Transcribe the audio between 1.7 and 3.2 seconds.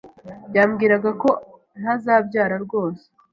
ntazabyara rwose